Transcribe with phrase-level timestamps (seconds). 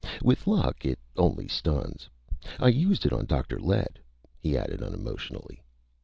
[0.23, 2.09] With luck, it only stuns.
[2.59, 3.59] I used it on Dr.
[3.59, 3.99] Lett,"
[4.39, 5.61] he added unemotionally.